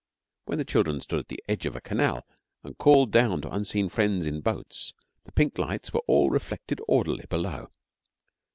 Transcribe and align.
When 0.45 0.57
the 0.57 0.65
children 0.65 0.99
stood 0.99 1.19
at 1.19 1.27
the 1.27 1.43
edge 1.47 1.67
of 1.67 1.75
a 1.75 1.79
canal 1.79 2.25
and 2.63 2.75
called 2.75 3.11
down 3.11 3.39
to 3.41 3.53
unseen 3.53 3.87
friends 3.87 4.25
in 4.25 4.41
boats 4.41 4.95
the 5.25 5.31
pink 5.31 5.59
lights 5.59 5.93
were 5.93 6.01
all 6.07 6.31
reflected 6.31 6.81
orderly 6.87 7.25
below. 7.29 7.69